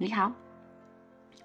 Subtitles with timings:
[0.00, 0.32] 你好，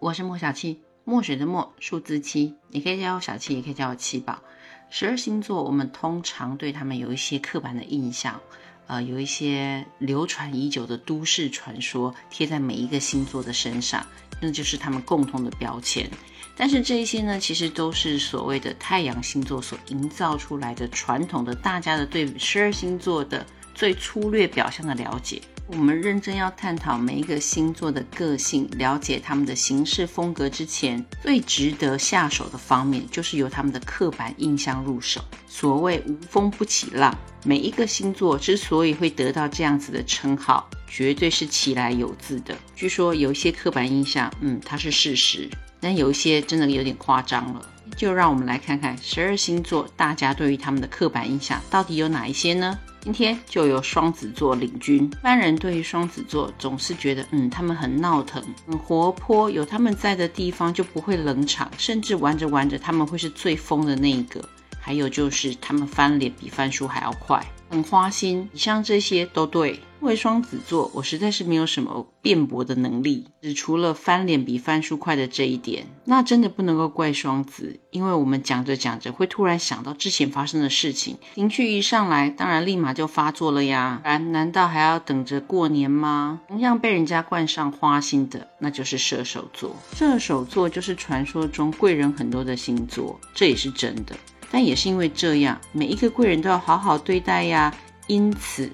[0.00, 4.42] 我是莫小七，墨水的墨，数字七，你可以叫我小七，也可以叫我七宝。
[4.88, 8.40] 十二星座，我们通常对他们有一些刻板的印象，
[8.88, 14.04] 呃，有一些流传已久的都市传说贴在每一个星座的身上，
[14.40, 16.10] 那就是他们共同的标签。
[16.56, 25.40] 但是这一些呢，其实都是所谓的太阳星座所营造出来的传统的大家的对十二星座的最粗略表象的了解。
[25.72, 35.20] 我们认真要探讨每一个星座的个性，了解他们的行事风格之前，最值得下手的方面，就是由他们的刻板印象入手。
[35.46, 42.56] 所谓无风不起浪，每一个星座之所以会得到这样子的称号，绝对是其来有自的。
[42.74, 45.48] 据说有一些刻板印象，嗯，它是事实，
[45.78, 47.62] 但有一些真的有点夸张了。
[47.96, 52.78] 就让我们来看看十二星座，大家对于他们的刻板印象到底有哪一些呢？
[53.02, 55.04] 今天就由双子座领军。
[55.04, 64.46] 一般人对于双子座总是觉得，嗯，他们很闹腾，很活泼，有他们在的地方就不会冷场，甚至玩着玩着他们会是最疯的那一个。
[64.80, 67.44] 还有就是他们翻脸比翻书还要快。
[67.68, 69.78] 很花心，以上这些都对。
[70.00, 84.00] 作为双子座，我实在是没有什么辩驳的能力，只除了翻脸比翻书快的这一点，那真的不能够怪双子，因为我们讲着讲着会突然想到之前发生的事情，情绪一上来，当然立马就发作了呀。
[84.02, 86.40] 然难道还要等着过年吗？
[86.48, 89.76] 同样被人家冠上花心的，那就是射手座。
[89.94, 94.16] 射手座就是传说中贵人很多的星座，这也是真的。
[94.50, 97.72] 但也是因为这样，每一个贵人都要好好对待呀。
[98.06, 98.68] 因此，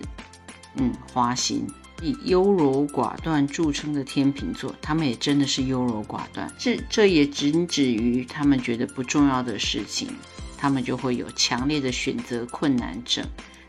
[0.76, 1.66] 嗯，花心
[2.00, 6.50] 以优柔寡断著称的天秤座，他们也真的是优柔寡断。
[6.58, 10.08] 这这也仅止于他们觉得不重要的事情，
[10.56, 13.22] 他们就会有强烈的选择困难症。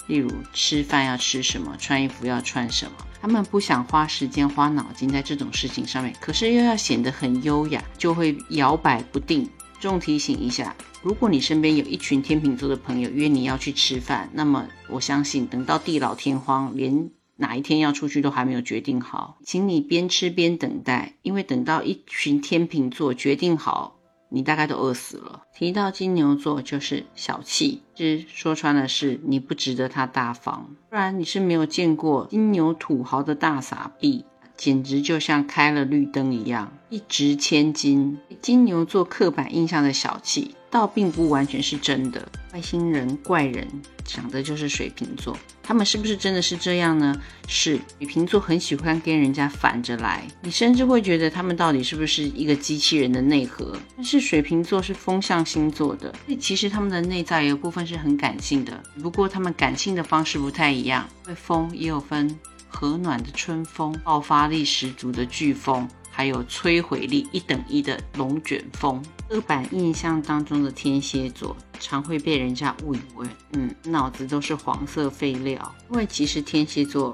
[0.07, 2.91] 例如吃饭要吃什么，穿衣服要穿什么，
[3.21, 9.49] 他们不想花时间花脑筋在这种事情上面，可是又要显得很优雅，就会摇摆不定。
[9.79, 10.75] 重提醒一下。
[11.03, 23.99] 如果你身边有一群天秤座的朋友约你要去吃饭，那么我相信等到地老天荒，连哪一天要出去都还没有决定好，请你边吃边等待，因为等到一群天秤座决定好，
[24.29, 25.43] 你大概都饿死了。
[25.55, 34.25] 提到金牛座就是小气，之说穿了是你不值得他大方，不然你是没有见过金牛土豪的大傻逼。
[34.57, 38.17] 简直就像开了绿灯一样，一掷千金。
[38.41, 42.27] 金牛座刻板印象的小气，倒并不完全是真的。
[42.53, 43.67] 外星人、怪人，
[44.03, 45.37] 讲的就是水瓶座。
[45.61, 47.19] 他们是不是真的是这样呢？
[47.47, 53.77] 是，水瓶座很喜欢跟人家反着来，你甚至会觉得他们到底是不是一个机器人的内核？
[53.95, 61.07] 但是水瓶座是风象星座的，所以其实他们的内在有部分是很感性的，不过他们感性的方式不太一样。
[61.25, 62.39] 会风也有分。
[62.79, 69.03] 和暖的春风，爆发力十足的飓风，还有摧毁力一等一的龙卷风。
[69.27, 75.75] 刻板印象当中的天蝎座，常会被人家误以为，嗯，脑子都是黄色废料。
[75.89, 77.11] 因为其实天蝎座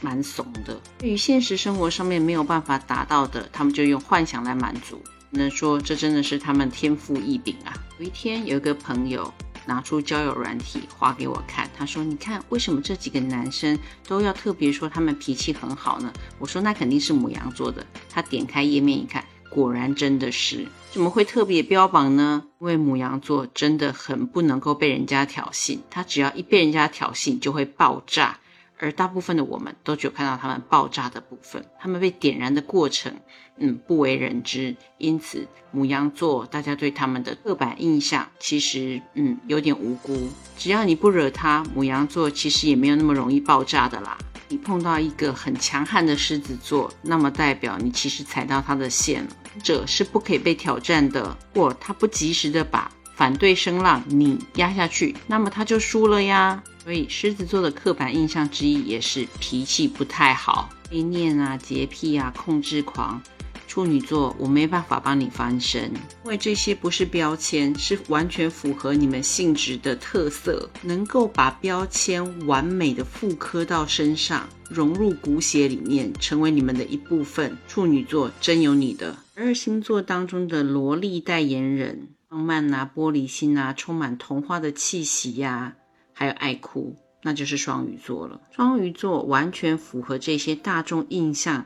[0.00, 5.00] 蛮怂的，对于现实生活上面没有办法达到的，他们就用幻想来满足。
[5.30, 7.72] 能说这真的是他们天赋异禀啊！
[8.00, 9.32] 有一天，有一个朋友。
[9.68, 20.66] 拿出交友软体划给我看，他说：“你看，为什么这几个男生都要特别说他们脾气很好呢？”我说：“那肯定是母羊座的。”他点开页面一看，果然真的是。
[20.90, 22.44] 怎么会特别标榜呢？
[22.60, 28.38] 因为母羊座真的很不能够被人家挑衅，他只要一被人家挑衅就会爆炸。
[28.78, 33.12] 而大部分的我们都只有看到他们爆炸的部分，他们被点燃的过程，
[33.56, 34.76] 嗯，不为人知。
[34.98, 40.28] 因此，母羊座大家对他们的刻板印象，其实嗯有点无辜。
[40.56, 44.16] 只要你不惹他，母羊座其实也没有那么容易爆炸的啦。
[44.50, 49.30] 你碰到一个很强悍的狮子座，那么代表你其实踩到他的线了，
[49.62, 51.36] 这是不可以被挑战的。
[51.54, 56.62] 或他不及时的把反对声浪你压下去，那么他就输了呀。
[56.84, 63.20] 所以狮子座的刻板印象之一也是脾气不太好，内念啊、洁癖啊、控制狂。
[63.66, 65.92] 处女座，我没办法帮你翻身，
[66.24, 77.58] 因为这些不是标签，是完全符合你们性质的特色，能够把标签完美的复刻到身上，融入骨血里面，成为你们的一部分。
[77.66, 85.74] 处女座真有你的，十二星座当中的萝莉代言人，浪漫啊、玻璃心啊，充满童话的气息呀。
[86.12, 88.40] 还有爱哭，那就是双鱼座了。
[88.54, 91.64] 双鱼座完全符合这些大众印象，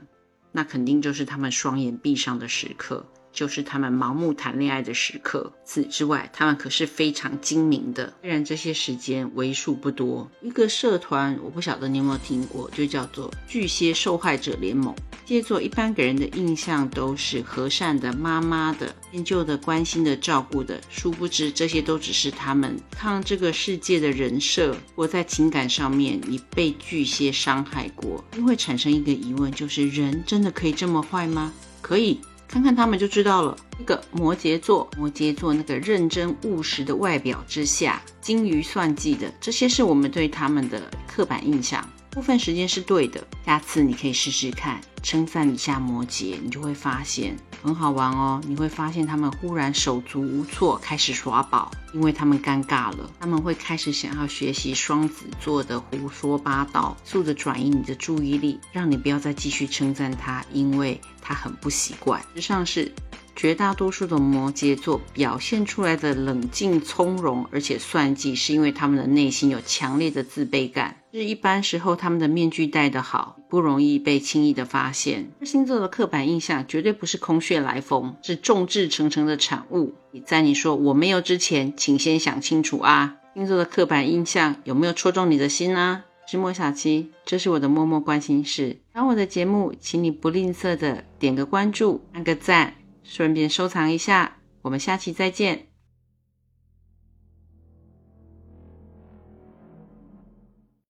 [0.53, 5.53] 那肯定就是他们双眼闭上的时刻，就是他们盲目谈恋爱的时刻。
[5.65, 10.31] 此之外，他们可是非常精明的，虽然这些时间为数不多。
[10.43, 14.95] 一个社团，我不晓得你有没有听过，就叫做巨蟹受害者联盟。
[15.27, 24.77] 羯座一般给人的印象都是和善的、妈妈的、迁就的、关心的、照顾的，殊不知这些都只是他们抗这个世界的人设。
[24.95, 31.53] 或在情感上面，你被巨蟹伤害过，你会产生一个疑问，就是人真的可以这么坏吗？
[31.81, 32.21] 可以。
[32.49, 33.57] 看看他们就知道了。
[33.81, 41.89] 一个摩羯座，摩羯座那个认真务实的外表之下，精于算计的，这些是我们对他们的刻板印象。
[42.13, 48.39] 部分时间是对的，下次你可以试试看，称赞一下摩羯，你就会发现很好玩哦。
[48.47, 53.11] 你会发现他们忽然手足无措，开始耍宝，因为他们尴尬了。
[53.19, 62.21] 他们会开始想要学习双子座的胡说八道，速的转移你的注意力，让你不要再继续称赞他，因为他很不习惯。
[62.21, 62.93] 实际上是。
[63.35, 70.97] 绝大多数的摩羯座表现出来的冷静从容，而且算计，是因为他们的内心有强烈的自卑感。
[71.13, 75.31] 是一般时候他们的面具戴得好，不容易被轻易的发现。
[75.43, 79.93] 星座的刻板印象绝对不是空穴来风，是众志成城的产物。
[80.25, 83.17] 在你说我没有之前，请先想清楚啊！
[83.35, 86.05] 星座的刻板印象有没有戳中你的心呢？
[86.27, 88.71] 是莫小七，这是我的默默关心事。
[88.71, 92.75] 喜欢我的节目，请你不吝啬的点个关注，按个赞。
[93.05, 95.72] 顺便收藏一下，我们下期再见。